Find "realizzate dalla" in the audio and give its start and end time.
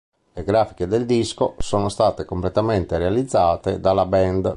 2.97-4.07